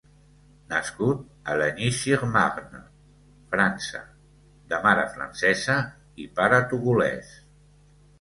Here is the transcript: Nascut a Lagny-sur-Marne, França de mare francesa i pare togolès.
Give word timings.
Nascut 0.69 1.49
a 1.51 1.57
Lagny-sur-Marne, 1.61 2.79
França 3.51 4.01
de 4.73 4.79
mare 4.87 5.03
francesa 5.17 5.77
i 6.25 6.27
pare 6.41 6.61
togolès. 6.73 7.31